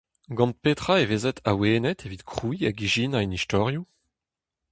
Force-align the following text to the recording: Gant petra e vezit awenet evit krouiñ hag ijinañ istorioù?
Gant 0.37 0.55
petra 0.63 0.95
e 1.01 1.05
vezit 1.09 1.37
awenet 1.51 2.03
evit 2.05 2.23
krouiñ 2.29 2.61
hag 2.65 2.77
ijinañ 2.87 3.31
istorioù? 3.39 3.85